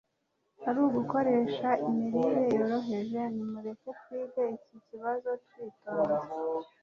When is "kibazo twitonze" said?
4.87-6.21